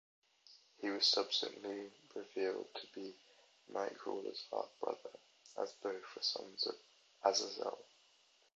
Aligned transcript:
He 0.81 0.89
was 0.89 1.05
subsequently 1.05 1.91
revealed 2.15 2.73
to 2.73 2.87
be 2.95 3.13
Nightcrawler's 3.71 4.47
half-brother, 4.51 5.19
as 5.59 5.73
both 5.73 6.15
were 6.15 6.23
sons 6.23 6.65
of 6.65 6.75
Azazel. 7.23 7.77